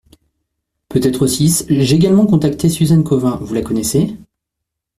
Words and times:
Peut-être 0.89 1.27
six, 1.27 1.63
j’ai 1.69 1.95
également 1.95 2.25
contacté 2.25 2.69
Suzanne 2.69 3.03
Cauvin, 3.03 3.35
vous 3.39 3.53
la 3.53 3.61
connaissez? 3.61 4.17